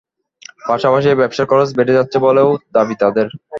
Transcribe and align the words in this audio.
পাশাপাশি 0.67 1.09
ব্যবসার 1.13 1.49
খরচ 1.51 1.69
বেড়ে 1.77 1.97
যাচ্ছে 1.97 2.17
বলেও 2.25 2.47
দাবি 2.75 2.95
তাঁদের। 3.01 3.27